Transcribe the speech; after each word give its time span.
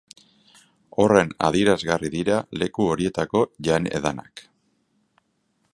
Horren 1.03 1.33
adierazgarri 1.49 2.11
dira 2.15 2.39
leku 2.63 2.89
horietako 2.95 3.43
jan-edanak. 3.69 4.45